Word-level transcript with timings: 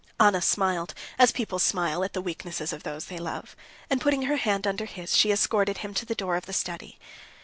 Anna 0.19 0.41
smiled, 0.41 0.95
as 1.19 1.31
people 1.31 1.59
smile 1.59 2.03
at 2.03 2.13
the 2.13 2.23
weaknesses 2.23 2.73
of 2.73 2.81
those 2.81 3.05
they 3.05 3.19
love, 3.19 3.55
and, 3.87 4.01
putting 4.01 4.23
her 4.23 4.37
hand 4.37 4.65
under 4.65 4.85
his, 4.85 5.15
she 5.15 5.31
escorted 5.31 5.77
him 5.77 5.93
to 5.93 6.07
the 6.07 6.15
door 6.15 6.35
of 6.35 6.47
the 6.47 6.53
study. 6.53 6.97